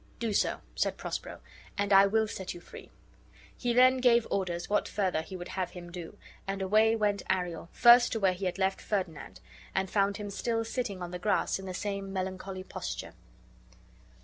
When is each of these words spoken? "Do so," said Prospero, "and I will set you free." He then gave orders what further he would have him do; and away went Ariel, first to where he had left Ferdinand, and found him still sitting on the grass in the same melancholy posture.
"Do 0.17 0.33
so," 0.33 0.61
said 0.73 0.97
Prospero, 0.97 1.41
"and 1.77 1.93
I 1.93 2.07
will 2.07 2.27
set 2.27 2.55
you 2.55 2.59
free." 2.59 2.89
He 3.55 3.71
then 3.71 3.97
gave 3.97 4.25
orders 4.31 4.67
what 4.67 4.87
further 4.87 5.21
he 5.21 5.35
would 5.37 5.49
have 5.49 5.69
him 5.69 5.91
do; 5.91 6.17
and 6.47 6.59
away 6.59 6.95
went 6.95 7.21
Ariel, 7.29 7.69
first 7.71 8.11
to 8.13 8.19
where 8.19 8.33
he 8.33 8.45
had 8.45 8.57
left 8.57 8.81
Ferdinand, 8.81 9.41
and 9.75 9.91
found 9.91 10.17
him 10.17 10.31
still 10.31 10.65
sitting 10.65 11.03
on 11.03 11.11
the 11.11 11.19
grass 11.19 11.59
in 11.59 11.67
the 11.67 11.75
same 11.75 12.11
melancholy 12.11 12.63
posture. 12.63 13.13